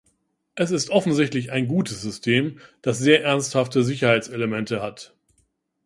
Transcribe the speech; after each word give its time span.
Es 0.55 0.71
ist 0.71 0.89
offensichtlich 0.89 1.51
ein 1.51 1.67
gutes 1.67 2.01
System, 2.01 2.59
das 2.81 2.97
sehr 2.97 3.23
ernsthafte 3.23 3.83
Sicherheitselemente 3.83 4.81
hat. 4.81 5.13